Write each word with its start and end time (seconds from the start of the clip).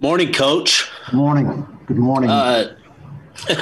Morning, 0.00 0.30
Coach. 0.30 0.90
Morning. 1.14 1.66
Good 1.86 1.96
morning. 1.96 2.28
Uh, 2.28 2.76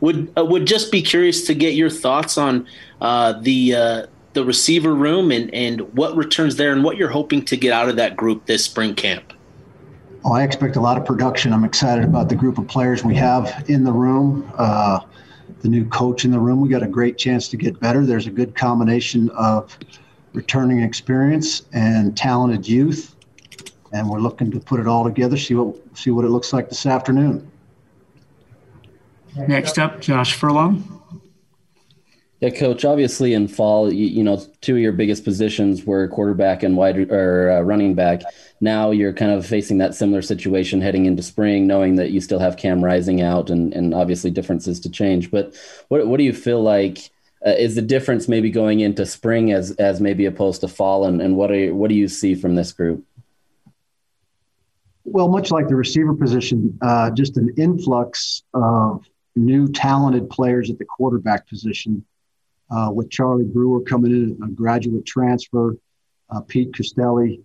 would 0.00 0.32
uh, 0.36 0.44
would 0.44 0.66
just 0.66 0.90
be 0.90 1.00
curious 1.00 1.46
to 1.46 1.54
get 1.54 1.74
your 1.74 1.90
thoughts 1.90 2.36
on 2.36 2.66
uh, 3.00 3.34
the 3.40 3.74
uh, 3.74 4.06
the 4.32 4.44
receiver 4.44 4.92
room 4.92 5.30
and 5.30 5.54
and 5.54 5.80
what 5.94 6.16
returns 6.16 6.56
there 6.56 6.72
and 6.72 6.82
what 6.82 6.96
you're 6.96 7.08
hoping 7.08 7.44
to 7.44 7.56
get 7.56 7.72
out 7.72 7.88
of 7.88 7.94
that 7.94 8.16
group 8.16 8.46
this 8.46 8.64
spring 8.64 8.96
camp. 8.96 9.32
Oh, 10.24 10.32
I 10.32 10.42
expect 10.42 10.74
a 10.74 10.80
lot 10.80 10.98
of 10.98 11.04
production. 11.04 11.52
I'm 11.52 11.64
excited 11.64 12.04
about 12.04 12.28
the 12.28 12.36
group 12.36 12.58
of 12.58 12.66
players 12.66 13.04
we 13.04 13.14
have 13.14 13.64
in 13.68 13.84
the 13.84 13.92
room. 13.92 14.50
Uh, 14.56 15.00
the 15.60 15.68
new 15.68 15.84
coach 15.86 16.24
in 16.24 16.32
the 16.32 16.40
room. 16.40 16.60
We 16.60 16.68
got 16.68 16.82
a 16.82 16.88
great 16.88 17.16
chance 17.16 17.48
to 17.48 17.56
get 17.56 17.78
better. 17.78 18.04
There's 18.04 18.26
a 18.26 18.30
good 18.30 18.56
combination 18.56 19.30
of 19.30 19.78
returning 20.32 20.80
experience 20.80 21.62
and 21.72 22.16
talented 22.16 22.66
youth, 22.66 23.13
and 23.94 24.10
we're 24.10 24.20
looking 24.20 24.50
to 24.50 24.60
put 24.60 24.80
it 24.80 24.88
all 24.88 25.04
together. 25.04 25.36
See 25.36 25.54
what 25.54 25.76
see 25.96 26.10
what 26.10 26.24
it 26.24 26.28
looks 26.28 26.52
like 26.52 26.68
this 26.68 26.84
afternoon. 26.84 27.50
Next 29.36 29.78
up, 29.78 30.00
Josh 30.00 30.34
Furlong. 30.34 30.90
Yeah, 32.40 32.50
coach. 32.50 32.84
Obviously, 32.84 33.32
in 33.32 33.48
fall, 33.48 33.92
you, 33.92 34.06
you, 34.06 34.22
know, 34.22 34.44
two 34.60 34.74
of 34.74 34.82
your 34.82 34.92
biggest 34.92 35.24
positions 35.24 35.84
were 35.84 36.08
quarterback 36.08 36.62
and 36.62 36.76
wide 36.76 37.10
or 37.10 37.52
uh, 37.52 37.60
running 37.60 37.94
back. 37.94 38.22
Now 38.60 38.90
you're 38.90 39.12
kind 39.12 39.32
of 39.32 39.46
facing 39.46 39.78
that 39.78 39.94
similar 39.94 40.20
situation 40.20 40.80
heading 40.80 41.06
into 41.06 41.22
spring, 41.22 41.66
knowing 41.66 41.96
that 41.96 42.10
you 42.10 42.20
still 42.20 42.40
have 42.40 42.56
Cam 42.56 42.84
Rising 42.84 43.22
out, 43.22 43.48
and 43.48 43.72
and 43.72 43.94
obviously 43.94 44.30
differences 44.30 44.80
to 44.80 44.90
change. 44.90 45.30
But 45.30 45.54
what 45.88 46.06
what 46.08 46.18
do 46.18 46.24
you 46.24 46.32
feel 46.32 46.62
like 46.62 46.98
uh, 47.46 47.50
is 47.50 47.76
the 47.76 47.82
difference 47.82 48.26
maybe 48.28 48.50
going 48.50 48.80
into 48.80 49.06
spring 49.06 49.52
as 49.52 49.70
as 49.72 50.00
maybe 50.00 50.26
opposed 50.26 50.60
to 50.62 50.68
fall, 50.68 51.06
and, 51.06 51.22
and 51.22 51.36
what 51.36 51.52
are 51.52 51.56
you, 51.56 51.74
what 51.74 51.88
do 51.88 51.94
you 51.94 52.08
see 52.08 52.34
from 52.34 52.56
this 52.56 52.72
group? 52.72 53.04
Well, 55.04 55.28
much 55.28 55.50
like 55.50 55.68
the 55.68 55.76
receiver 55.76 56.14
position, 56.14 56.78
uh, 56.80 57.10
just 57.10 57.36
an 57.36 57.54
influx 57.58 58.42
of 58.54 59.04
new 59.36 59.68
talented 59.68 60.30
players 60.30 60.70
at 60.70 60.78
the 60.78 60.84
quarterback 60.84 61.46
position 61.46 62.04
uh, 62.70 62.90
with 62.92 63.10
Charlie 63.10 63.44
Brewer 63.44 63.82
coming 63.82 64.12
in, 64.12 64.38
a 64.42 64.48
graduate 64.48 65.04
transfer, 65.04 65.76
uh, 66.30 66.40
Pete 66.40 66.72
Costelli, 66.72 67.42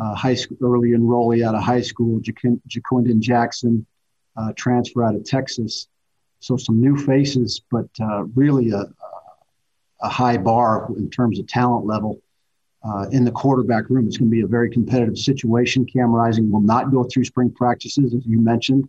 uh, 0.00 0.14
high 0.14 0.34
school, 0.34 0.56
early 0.62 0.90
enrollee 0.90 1.46
out 1.46 1.54
of 1.54 1.62
high 1.62 1.80
school, 1.80 2.20
Ja'Quinden 2.20 3.20
Jackson, 3.20 3.86
uh, 4.36 4.52
transfer 4.56 5.04
out 5.04 5.14
of 5.14 5.24
Texas. 5.24 5.88
So 6.40 6.56
some 6.56 6.80
new 6.80 6.96
faces, 6.96 7.62
but 7.70 7.88
uh, 8.00 8.24
really 8.34 8.70
a, 8.70 8.84
a 10.02 10.08
high 10.08 10.36
bar 10.36 10.88
in 10.96 11.08
terms 11.08 11.38
of 11.38 11.46
talent 11.46 11.86
level. 11.86 12.20
Uh, 12.86 13.08
in 13.10 13.24
the 13.24 13.32
quarterback 13.32 13.90
room, 13.90 14.06
it's 14.06 14.16
going 14.16 14.30
to 14.30 14.34
be 14.34 14.42
a 14.42 14.46
very 14.46 14.70
competitive 14.70 15.18
situation. 15.18 15.84
Cam 15.84 16.10
Rising 16.10 16.50
will 16.50 16.60
not 16.60 16.92
go 16.92 17.04
through 17.04 17.24
spring 17.24 17.50
practices, 17.50 18.14
as 18.14 18.24
you 18.26 18.40
mentioned 18.40 18.88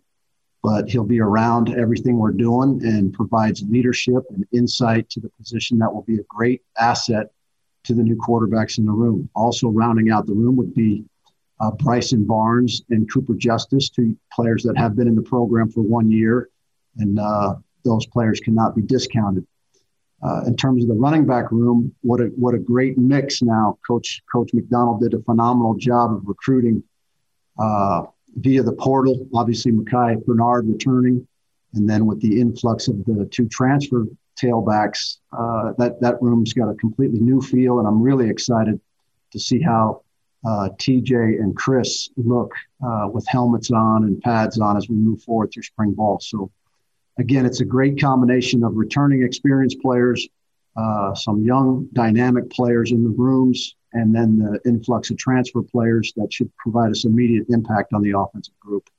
but 0.64 0.90
he'll 0.90 1.06
be 1.06 1.22
around 1.22 1.74
everything 1.78 2.18
we're 2.18 2.32
doing 2.32 2.82
and 2.84 3.14
provides 3.14 3.64
leadership 3.70 4.24
and 4.32 4.46
insight 4.52 5.10
to 5.10 5.20
the 5.20 5.30
position 5.30 5.78
that 5.78 5.94
will 5.94 6.02
be 6.02 6.16
a 6.16 6.24
great 6.28 6.62
asset 6.78 7.28
to 7.84 7.94
the 7.94 8.04
new 8.04 8.18
quarterbacks 8.18 8.78
in 8.78 8.86
the 8.86 8.92
room. 8.92 9.30
Also, 9.34 9.70
rounding 9.70 10.12
out 10.12 10.26
the 10.26 10.34
room 10.34 10.56
would 10.56 10.74
be 10.74 11.06
uh, 11.62 11.72
Bryson 11.72 12.26
Barnes 12.26 12.82
and 12.90 13.12
Cooper 13.12 13.34
Justice, 13.34 13.90
two 13.90 14.18
players 14.34 14.64
that 14.64 14.78
have 14.78 14.96
been 14.96 15.08
in 15.08 15.16
the 15.16 15.22
program 15.22 15.70
for 15.70 15.82
one 15.82 16.12
year, 16.12 16.50
and 16.98 17.18
uh, 17.18 17.56
those 17.86 18.06
players 18.06 18.40
cannot 18.40 18.76
be 18.76 18.82
discounted. 18.82 19.48
Uh, 20.24 20.42
in 20.48 20.56
terms 20.56 20.84
of 20.84 20.90
the 20.90 20.96
running 20.96 21.26
back 21.26 21.52
room, 21.52 21.94
what 22.02 22.20
a 22.20 22.26
what 22.36 22.56
a 22.56 22.58
great 22.58 22.98
mix 22.98 23.42
now. 23.42 23.78
Coach 23.88 24.22
Coach 24.32 24.52
McDonald 24.54 25.00
did 25.02 25.14
a 25.14 25.22
phenomenal 25.22 25.76
job 25.76 26.12
of 26.12 26.24
recruiting 26.26 26.84
uh, 27.60 28.04
via 28.38 28.64
the 28.64 28.74
portal. 28.74 29.28
Obviously, 29.36 29.72
Micah 29.72 30.16
Bernard 30.26 30.68
returning, 30.68 31.28
and 31.76 31.88
then 31.88 32.08
with 32.08 32.20
the 32.22 32.42
influx 32.42 32.88
of 32.88 33.06
the 33.06 33.28
two 33.32 33.48
transfer 33.48 34.06
tailbacks, 34.42 35.18
uh, 35.38 35.74
that 35.78 36.02
that 36.02 36.22
room's 36.22 36.54
got 36.54 36.70
a 36.70 36.76
completely 36.76 37.20
new 37.20 37.40
feel, 37.40 37.78
and 37.78 37.88
I'm 37.88 38.02
really 38.02 38.30
excited 38.30 38.80
to 39.32 39.40
see 39.40 39.62
how 39.62 40.02
uh, 40.46 40.70
TJ 40.78 41.40
and 41.40 41.56
Chris 41.56 42.10
look 42.16 42.54
uh, 42.86 43.08
with 43.12 43.28
helmets 43.28 43.72
on 43.72 44.04
and 44.04 44.22
pads 44.22 44.60
on 44.60 44.78
as 44.78 44.88
we 44.88 44.96
move 44.96 45.22
forward 45.22 45.52
through 45.52 45.64
spring 45.64 45.94
ball. 45.94 46.20
So, 46.20 46.52
again, 47.18 47.46
it's 47.46 47.62
a 47.62 47.66
great 47.66 48.00
combination 48.00 48.64
of 48.64 48.76
returning 48.76 49.24
experienced 49.24 49.82
players, 49.82 50.28
uh, 50.76 51.14
some 51.16 51.44
young 51.44 51.88
dynamic 51.94 52.50
players 52.50 52.92
in 52.92 53.04
the 53.04 53.10
rooms, 53.10 53.76
and 53.94 54.14
then 54.14 54.38
the 54.38 54.60
influx 54.70 55.10
of 55.10 55.18
transfer 55.18 55.62
players 55.62 56.14
that 56.18 56.32
should 56.32 56.56
provide 56.58 56.92
us 56.92 57.06
immediate 57.06 57.48
impact 57.50 57.94
on 57.94 58.02
the 58.02 58.18
offensive 58.18 58.58
group. 58.60 58.90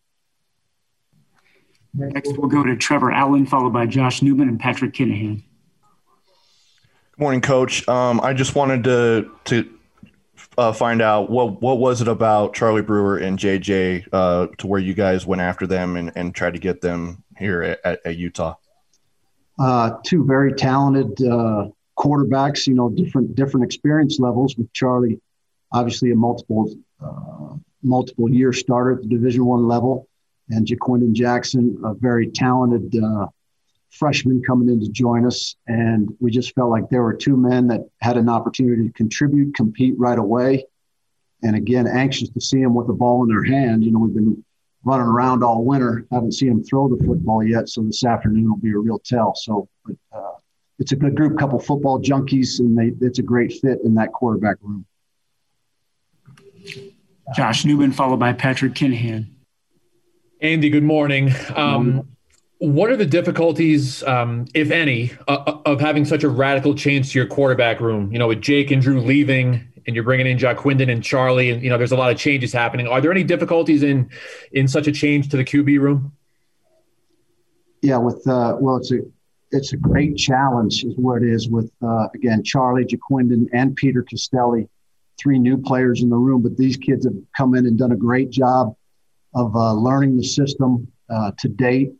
Next, 1.94 2.36
we'll 2.36 2.48
go 2.48 2.62
to 2.62 2.76
Trevor 2.76 3.10
Allen, 3.10 3.46
followed 3.46 3.72
by 3.72 3.86
Josh 3.86 4.22
Newman 4.22 4.48
and 4.48 4.60
Patrick 4.60 4.92
Kinahan. 4.92 5.42
Good 7.12 7.22
morning, 7.24 7.40
Coach. 7.40 7.88
Um, 7.88 8.20
I 8.20 8.34
just 8.34 8.54
wanted 8.54 8.84
to 8.84 9.30
to 9.46 9.68
uh, 10.56 10.72
find 10.72 11.02
out 11.02 11.30
what 11.30 11.60
what 11.60 11.78
was 11.78 12.00
it 12.00 12.08
about 12.08 12.54
Charlie 12.54 12.82
Brewer 12.82 13.16
and 13.16 13.38
JJ 13.38 14.08
uh, 14.12 14.48
to 14.58 14.66
where 14.66 14.80
you 14.80 14.94
guys 14.94 15.26
went 15.26 15.42
after 15.42 15.66
them 15.66 15.96
and, 15.96 16.12
and 16.14 16.34
tried 16.34 16.54
to 16.54 16.60
get 16.60 16.80
them 16.80 17.24
here 17.38 17.78
at, 17.84 18.00
at 18.04 18.16
Utah. 18.16 18.54
Uh, 19.58 19.92
two 20.04 20.24
very 20.24 20.52
talented 20.52 21.26
uh, 21.26 21.66
quarterbacks, 21.98 22.66
you 22.66 22.74
know, 22.74 22.88
different 22.88 23.34
different 23.34 23.64
experience 23.64 24.18
levels. 24.20 24.56
With 24.56 24.72
Charlie, 24.72 25.20
obviously 25.72 26.12
a 26.12 26.14
multiple 26.14 26.72
uh, 27.04 27.56
multiple 27.82 28.30
year 28.30 28.52
starter 28.52 28.92
at 28.92 29.02
the 29.02 29.08
Division 29.08 29.44
One 29.44 29.66
level, 29.66 30.08
and 30.50 30.66
Ja'Quinden 30.66 31.12
Jackson, 31.12 31.76
a 31.84 31.94
very 31.94 32.28
talented 32.28 33.02
uh, 33.02 33.26
freshman 33.90 34.42
coming 34.42 34.68
in 34.68 34.80
to 34.80 34.88
join 34.88 35.26
us. 35.26 35.56
And 35.66 36.14
we 36.20 36.30
just 36.30 36.54
felt 36.54 36.70
like 36.70 36.88
there 36.88 37.02
were 37.02 37.14
two 37.14 37.36
men 37.36 37.66
that 37.68 37.80
had 38.00 38.16
an 38.16 38.28
opportunity 38.28 38.86
to 38.86 38.92
contribute, 38.92 39.54
compete 39.54 39.94
right 39.98 40.18
away. 40.18 40.66
And 41.42 41.56
again, 41.56 41.86
anxious 41.86 42.30
to 42.30 42.40
see 42.40 42.62
them 42.62 42.74
with 42.74 42.86
the 42.86 42.92
ball 42.92 43.22
in 43.22 43.28
their 43.28 43.44
hand. 43.44 43.84
You 43.84 43.92
know, 43.92 44.00
we've 44.00 44.14
been 44.14 44.44
running 44.84 45.06
around 45.06 45.42
all 45.42 45.64
winter, 45.64 46.06
I 46.10 46.14
haven't 46.14 46.32
seen 46.32 46.50
him 46.50 46.64
throw 46.64 46.88
the 46.88 47.02
football 47.04 47.42
yet. 47.42 47.68
So 47.68 47.82
this 47.82 48.04
afternoon 48.04 48.48
will 48.48 48.58
be 48.58 48.70
a 48.70 48.78
real 48.78 48.98
tell. 48.98 49.34
So, 49.34 49.68
but, 49.84 49.96
uh, 50.12 50.32
it's 50.78 50.92
a 50.92 50.96
good 50.96 51.16
group, 51.16 51.36
couple 51.38 51.58
football 51.58 52.00
junkies, 52.00 52.60
and 52.60 52.78
they, 52.78 52.92
it's 53.04 53.18
a 53.18 53.22
great 53.22 53.52
fit 53.52 53.80
in 53.84 53.94
that 53.94 54.12
quarterback 54.12 54.56
room. 54.62 54.86
Josh 57.36 57.64
Newman, 57.64 57.92
followed 57.92 58.20
by 58.20 58.32
Patrick 58.32 58.74
Kinahan. 58.74 59.26
Andy, 60.40 60.70
good 60.70 60.84
morning. 60.84 61.34
Um, 61.56 62.08
what 62.58 62.90
are 62.90 62.96
the 62.96 63.06
difficulties, 63.06 64.02
um, 64.04 64.46
if 64.54 64.70
any, 64.70 65.12
uh, 65.26 65.58
of 65.64 65.80
having 65.80 66.04
such 66.04 66.22
a 66.22 66.28
radical 66.28 66.74
change 66.74 67.12
to 67.12 67.18
your 67.18 67.26
quarterback 67.26 67.80
room? 67.80 68.12
You 68.12 68.18
know, 68.18 68.28
with 68.28 68.40
Jake 68.40 68.70
and 68.70 68.80
Drew 68.80 69.00
leaving, 69.00 69.66
and 69.88 69.94
you're 69.94 70.04
bringing 70.04 70.26
in 70.26 70.36
Ja'Quinden 70.36 70.92
and 70.92 71.02
Charlie, 71.02 71.50
and 71.50 71.62
you 71.62 71.70
know, 71.70 71.78
there's 71.78 71.92
a 71.92 71.96
lot 71.96 72.12
of 72.12 72.18
changes 72.18 72.52
happening. 72.52 72.86
Are 72.86 73.00
there 73.00 73.10
any 73.10 73.24
difficulties 73.24 73.82
in 73.82 74.10
in 74.52 74.68
such 74.68 74.86
a 74.86 74.92
change 74.92 75.30
to 75.30 75.38
the 75.38 75.44
QB 75.44 75.80
room? 75.80 76.12
Yeah, 77.80 77.96
with 77.96 78.24
uh, 78.28 78.58
well, 78.60 78.76
it's 78.76 78.92
a 78.92 78.98
it's 79.50 79.72
a 79.72 79.78
great 79.78 80.18
challenge, 80.18 80.84
is 80.84 80.94
what 80.96 81.22
it 81.22 81.30
is 81.30 81.48
with 81.48 81.72
uh, 81.82 82.08
again 82.14 82.44
Charlie 82.44 82.84
Ja'Quinden 82.84 83.46
and 83.54 83.74
Peter 83.76 84.04
Costelli, 84.04 84.68
three 85.18 85.38
new 85.38 85.56
players 85.56 86.02
in 86.02 86.10
the 86.10 86.16
room. 86.16 86.42
But 86.42 86.58
these 86.58 86.76
kids 86.76 87.06
have 87.06 87.16
come 87.34 87.54
in 87.54 87.64
and 87.64 87.78
done 87.78 87.92
a 87.92 87.96
great 87.96 88.28
job 88.28 88.76
of 89.34 89.56
uh, 89.56 89.72
learning 89.72 90.18
the 90.18 90.24
system 90.24 90.86
uh, 91.08 91.32
to 91.38 91.48
date. 91.48 91.92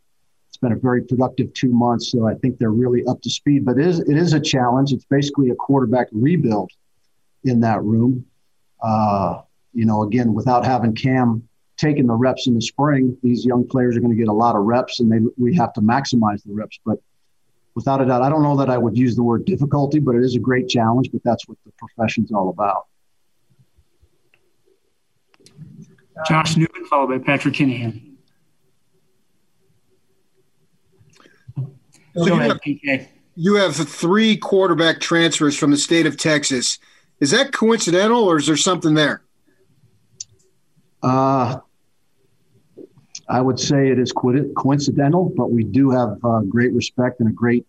It's 0.47 0.57
been 0.57 0.73
a 0.73 0.75
very 0.75 1.03
productive 1.03 1.51
two 1.53 1.73
months, 1.73 2.11
so 2.11 2.27
I 2.27 2.35
think 2.35 2.59
they're 2.59 2.69
really 2.69 3.03
up 3.07 3.19
to 3.23 3.31
speed. 3.31 3.65
But 3.65 3.79
it 3.79 3.87
is 3.87 3.99
it 4.01 4.15
is 4.15 4.33
a 4.33 4.39
challenge. 4.39 4.93
It's 4.93 5.05
basically 5.05 5.49
a 5.49 5.55
quarterback 5.55 6.07
rebuild 6.11 6.71
in 7.43 7.61
that 7.61 7.83
room. 7.83 8.25
Uh, 8.81 9.41
you 9.73 9.85
know, 9.85 10.03
again, 10.03 10.33
without 10.33 10.65
having 10.65 10.95
Cam 10.95 11.47
taking 11.77 12.07
the 12.07 12.13
reps 12.13 12.47
in 12.47 12.53
the 12.53 12.61
spring, 12.61 13.17
these 13.23 13.45
young 13.45 13.67
players 13.67 13.95
are 13.95 13.99
going 13.99 14.11
to 14.11 14.17
get 14.17 14.27
a 14.27 14.33
lot 14.33 14.55
of 14.55 14.63
reps, 14.63 14.99
and 14.99 15.11
they 15.11 15.19
we 15.37 15.55
have 15.55 15.73
to 15.73 15.81
maximize 15.81 16.43
the 16.43 16.53
reps. 16.53 16.79
But 16.85 16.99
without 17.79 18.01
a 18.01 18.05
doubt. 18.05 18.21
I 18.21 18.29
don't 18.29 18.43
know 18.43 18.57
that 18.57 18.69
I 18.69 18.77
would 18.77 18.97
use 18.97 19.15
the 19.15 19.23
word 19.23 19.45
difficulty, 19.45 19.99
but 19.99 20.15
it 20.15 20.23
is 20.23 20.35
a 20.35 20.39
great 20.39 20.67
challenge. 20.67 21.09
But 21.11 21.21
that's 21.23 21.47
what 21.47 21.57
the 21.65 21.71
profession's 21.77 22.31
all 22.31 22.49
about. 22.49 22.87
Josh 26.27 26.57
Newman, 26.57 26.85
followed 26.89 27.07
by 27.07 27.17
Patrick 27.19 27.53
Kinahan. 27.53 28.05
So 32.17 32.25
you, 32.25 32.33
have, 32.33 32.59
you 33.35 33.55
have 33.55 33.75
three 33.75 34.35
quarterback 34.35 34.99
transfers 34.99 35.55
from 35.55 35.71
the 35.71 35.77
state 35.77 36.05
of 36.05 36.17
Texas. 36.17 36.79
Is 37.19 37.31
that 37.31 37.51
coincidental, 37.51 38.23
or 38.23 38.37
is 38.37 38.47
there 38.47 38.57
something 38.57 38.93
there? 38.93 39.21
Uh, 41.03 41.59
I 43.27 43.41
would 43.41 43.59
say 43.59 43.89
it 43.89 43.99
is 43.99 44.11
coincidental, 44.11 45.31
but 45.35 45.51
we 45.51 45.63
do 45.63 45.91
have 45.91 46.17
uh, 46.23 46.41
great 46.41 46.73
respect 46.73 47.19
and 47.19 47.29
a 47.29 47.31
great 47.31 47.65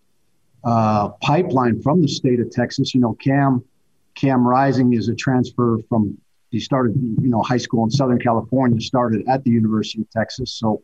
uh, 0.63 1.09
pipeline 1.21 1.81
from 1.81 2.01
the 2.01 2.07
state 2.07 2.39
of 2.39 2.49
Texas. 2.49 2.93
You 2.95 3.01
know, 3.01 3.13
Cam 3.13 3.63
Cam 4.15 4.47
Rising 4.47 4.93
is 4.93 5.09
a 5.09 5.15
transfer 5.15 5.79
from 5.89 6.17
he 6.49 6.59
started, 6.59 6.95
you 6.95 7.29
know, 7.29 7.41
high 7.41 7.57
school 7.57 7.83
in 7.85 7.91
Southern 7.91 8.19
California, 8.19 8.79
started 8.81 9.25
at 9.29 9.43
the 9.45 9.51
University 9.51 10.01
of 10.01 10.09
Texas. 10.09 10.51
So, 10.51 10.83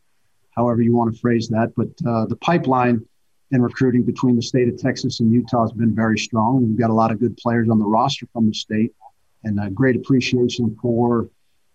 however 0.55 0.81
you 0.81 0.95
want 0.95 1.13
to 1.13 1.19
phrase 1.19 1.49
that, 1.49 1.73
but 1.75 1.89
uh, 2.07 2.25
the 2.25 2.37
pipeline 2.37 3.05
in 3.51 3.61
recruiting 3.61 4.03
between 4.03 4.35
the 4.35 4.41
state 4.41 4.67
of 4.67 4.77
Texas 4.77 5.19
and 5.19 5.31
Utah 5.31 5.61
has 5.61 5.71
been 5.71 5.95
very 5.95 6.17
strong. 6.17 6.67
We've 6.67 6.77
got 6.77 6.89
a 6.89 6.93
lot 6.93 7.11
of 7.11 7.19
good 7.19 7.37
players 7.37 7.69
on 7.69 7.79
the 7.79 7.85
roster 7.85 8.27
from 8.33 8.47
the 8.47 8.53
state, 8.53 8.93
and 9.43 9.59
a 9.59 9.69
great 9.69 9.95
appreciation 9.95 10.77
for 10.81 11.29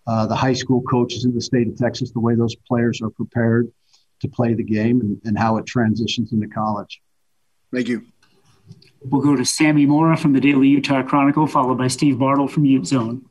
uh, 0.05 0.27
the 0.27 0.35
high 0.35 0.53
school 0.53 0.81
coaches 0.81 1.25
in 1.25 1.33
the 1.33 1.41
state 1.41 1.67
of 1.67 1.75
Texas, 1.77 2.11
the 2.11 2.19
way 2.19 2.35
those 2.35 2.55
players 2.67 3.01
are 3.01 3.09
prepared 3.09 3.71
to 4.19 4.27
play 4.27 4.53
the 4.53 4.63
game 4.63 5.01
and, 5.01 5.21
and 5.25 5.37
how 5.37 5.57
it 5.57 5.65
transitions 5.65 6.31
into 6.31 6.47
college. 6.47 7.01
Thank 7.73 7.87
you. 7.87 8.05
We'll 9.01 9.21
go 9.21 9.35
to 9.35 9.43
Sammy 9.43 9.85
Mora 9.85 10.15
from 10.15 10.33
the 10.33 10.39
Daily 10.39 10.67
Utah 10.67 11.03
Chronicle, 11.03 11.47
followed 11.47 11.77
by 11.77 11.87
Steve 11.87 12.19
Bartle 12.19 12.47
from 12.47 12.65
Ute 12.65 12.85
Zone. 12.85 13.25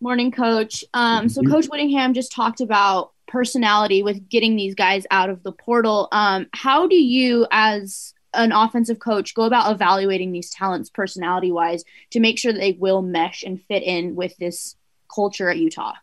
Morning, 0.00 0.30
Coach. 0.30 0.84
Um, 0.94 1.28
so, 1.28 1.42
Coach 1.42 1.66
Whittingham 1.66 2.14
just 2.14 2.32
talked 2.32 2.60
about 2.60 3.11
personality 3.32 4.02
with 4.02 4.28
getting 4.28 4.54
these 4.54 4.74
guys 4.74 5.06
out 5.10 5.30
of 5.30 5.42
the 5.42 5.52
portal. 5.52 6.06
Um, 6.12 6.46
how 6.52 6.86
do 6.86 6.94
you, 6.94 7.46
as 7.50 8.12
an 8.34 8.52
offensive 8.52 8.98
coach, 8.98 9.34
go 9.34 9.44
about 9.44 9.72
evaluating 9.72 10.32
these 10.32 10.50
talents 10.50 10.90
personality 10.90 11.50
wise 11.50 11.82
to 12.10 12.20
make 12.20 12.38
sure 12.38 12.52
that 12.52 12.58
they 12.58 12.72
will 12.72 13.00
mesh 13.00 13.42
and 13.42 13.60
fit 13.62 13.82
in 13.82 14.14
with 14.14 14.36
this 14.36 14.76
culture 15.12 15.48
at 15.48 15.56
Utah? 15.56 15.94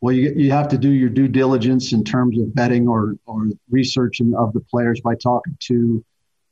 Well, 0.00 0.14
you, 0.14 0.32
you 0.36 0.52
have 0.52 0.68
to 0.68 0.78
do 0.78 0.90
your 0.90 1.08
due 1.08 1.26
diligence 1.26 1.92
in 1.92 2.04
terms 2.04 2.38
of 2.38 2.54
betting 2.54 2.86
or, 2.86 3.16
or 3.26 3.48
researching 3.68 4.32
of 4.36 4.52
the 4.52 4.60
players 4.60 5.00
by 5.00 5.16
talking 5.16 5.56
to 5.60 6.04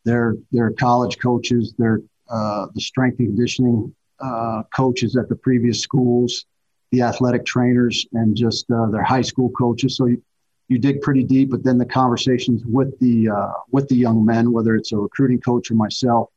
their 0.04 0.34
their 0.50 0.72
college 0.72 1.18
coaches, 1.18 1.72
their 1.78 2.00
uh, 2.28 2.66
the 2.74 2.80
strength 2.80 3.20
and 3.20 3.28
conditioning 3.28 3.94
uh, 4.18 4.64
coaches 4.74 5.16
at 5.16 5.28
the 5.28 5.36
previous 5.36 5.80
schools, 5.80 6.46
the 6.92 7.02
athletic 7.02 7.44
trainers, 7.44 8.06
and 8.12 8.36
just 8.36 8.70
uh, 8.70 8.86
their 8.86 9.02
high 9.02 9.22
school 9.22 9.50
coaches. 9.50 9.96
So 9.96 10.06
you, 10.06 10.22
you 10.68 10.78
dig 10.78 11.00
pretty 11.00 11.24
deep, 11.24 11.50
but 11.50 11.62
then 11.62 11.78
the 11.78 11.86
conversations 11.86 12.62
with 12.64 12.98
the 13.00 13.28
uh, 13.28 13.52
with 13.70 13.88
the 13.88 13.96
young 13.96 14.24
men, 14.24 14.52
whether 14.52 14.74
it's 14.74 14.92
a 14.92 14.96
recruiting 14.96 15.40
coach 15.40 15.70
or 15.70 15.74
myself, 15.74 16.28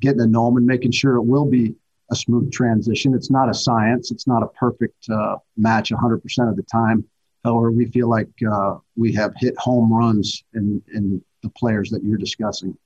getting 0.00 0.18
to 0.18 0.26
know 0.26 0.46
them 0.46 0.58
and 0.58 0.66
making 0.66 0.92
sure 0.92 1.16
it 1.16 1.22
will 1.22 1.46
be 1.46 1.74
a 2.10 2.16
smooth 2.16 2.50
transition. 2.50 3.14
It's 3.14 3.30
not 3.30 3.50
a 3.50 3.54
science. 3.54 4.10
It's 4.10 4.26
not 4.26 4.42
a 4.42 4.48
perfect 4.48 5.08
uh, 5.10 5.36
match 5.56 5.90
100% 5.90 6.22
of 6.48 6.56
the 6.56 6.62
time. 6.62 7.04
However, 7.44 7.70
we 7.70 7.86
feel 7.86 8.08
like 8.08 8.28
uh, 8.50 8.76
we 8.96 9.12
have 9.14 9.32
hit 9.36 9.56
home 9.58 9.92
runs 9.92 10.42
in, 10.54 10.82
in 10.94 11.22
the 11.42 11.50
players 11.50 11.90
that 11.90 12.02
you're 12.02 12.18
discussing. 12.18 12.76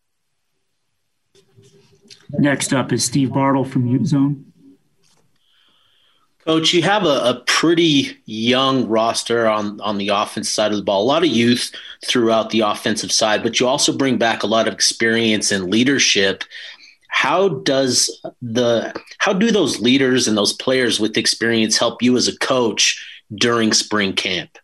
Next 2.31 2.73
up 2.73 2.93
is 2.93 3.05
Steve 3.05 3.33
Bartle 3.33 3.65
from 3.65 3.87
Ute 3.87 4.07
Zone. 4.07 4.52
Coach, 6.45 6.75
you 6.75 6.83
have 6.83 7.05
a, 7.05 7.21
a, 7.21 7.43
pretty 7.47 8.19
young 8.25 8.89
roster 8.89 9.47
on, 9.47 9.81
on 9.81 9.97
the 9.97 10.09
offense 10.09 10.51
side 10.51 10.73
of 10.73 10.77
the 10.77 10.83
ball, 10.83 11.03
a 11.03 11.05
lot 11.05 11.23
of 11.23 11.29
youth 11.29 11.71
throughout 12.05 12.51
the 12.51 12.61
offensive 12.61 13.13
side, 13.13 13.45
but 13.45 13.61
you 13.61 13.69
also 13.69 13.97
bring 13.97 14.19
back 14.19 14.43
a 14.43 14.49
lot 14.49 14.67
of 14.67 14.75
experience 14.75 15.53
and 15.53 15.71
leadership. 15.71 16.43
How 17.09 17.49
does 17.49 18.21
the 18.41 18.93
how 19.19 19.33
do 19.33 19.53
those 19.53 19.81
leaders 19.81 20.27
and 20.27 20.37
those 20.37 20.53
players 20.53 20.99
with 20.99 21.17
experience 21.17 21.79
help 21.79 22.03
you 22.03 22.17
as 22.17 22.27
a 22.27 22.37
coach 22.39 23.07
during 23.33 23.73
spring 23.73 24.13
camp? 24.13 24.59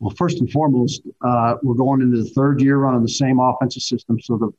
Well, 0.00 0.14
first 0.18 0.40
and 0.40 0.50
foremost, 0.50 1.00
uh, 1.22 1.54
we're 1.62 1.74
going 1.74 2.02
into 2.02 2.22
the 2.22 2.28
third 2.30 2.60
year 2.60 2.76
running 2.76 3.02
the 3.02 3.08
same 3.08 3.40
offensive 3.40 3.82
system, 3.82 4.20
so 4.20 4.36
the 4.36 4.50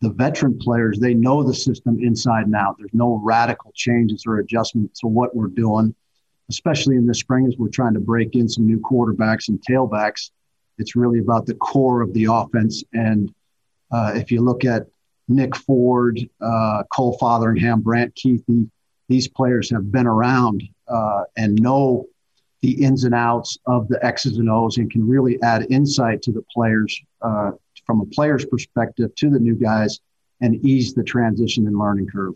the 0.00 0.10
veteran 0.10 0.58
players, 0.58 0.98
they 0.98 1.14
know 1.14 1.42
the 1.42 1.54
system 1.54 1.98
inside 2.00 2.46
and 2.46 2.54
out. 2.54 2.76
There's 2.78 2.94
no 2.94 3.20
radical 3.22 3.70
changes 3.74 4.24
or 4.26 4.38
adjustments 4.38 5.00
to 5.00 5.06
what 5.06 5.36
we're 5.36 5.48
doing, 5.48 5.94
especially 6.48 6.96
in 6.96 7.06
the 7.06 7.14
spring 7.14 7.46
as 7.46 7.56
we're 7.58 7.68
trying 7.68 7.94
to 7.94 8.00
break 8.00 8.34
in 8.34 8.48
some 8.48 8.66
new 8.66 8.78
quarterbacks 8.78 9.48
and 9.48 9.60
tailbacks. 9.68 10.30
It's 10.78 10.96
really 10.96 11.18
about 11.18 11.44
the 11.44 11.54
core 11.54 12.00
of 12.00 12.14
the 12.14 12.28
offense. 12.30 12.82
And 12.94 13.34
uh, 13.92 14.12
if 14.14 14.30
you 14.30 14.40
look 14.40 14.64
at 14.64 14.86
Nick 15.28 15.54
Ford, 15.54 16.18
uh, 16.40 16.82
Cole 16.92 17.18
Fotheringham, 17.18 17.82
Brant 17.82 18.14
Kuithe, 18.14 18.70
these 19.08 19.28
players 19.28 19.68
have 19.70 19.92
been 19.92 20.06
around 20.06 20.62
uh, 20.88 21.24
and 21.36 21.60
know 21.60 22.06
the 22.62 22.82
ins 22.82 23.04
and 23.04 23.14
outs 23.14 23.58
of 23.66 23.88
the 23.88 24.04
X's 24.04 24.38
and 24.38 24.50
O's 24.50 24.78
and 24.78 24.90
can 24.90 25.06
really 25.06 25.40
add 25.42 25.66
insight 25.70 26.22
to 26.22 26.32
the 26.32 26.44
players 26.52 26.98
uh, 27.22 27.52
from 27.86 28.00
a 28.00 28.06
player's 28.06 28.44
perspective 28.44 29.14
to 29.16 29.30
the 29.30 29.38
new 29.38 29.54
guys 29.54 29.98
and 30.40 30.64
ease 30.64 30.94
the 30.94 31.04
transition 31.04 31.66
and 31.66 31.78
learning 31.78 32.06
curve. 32.06 32.34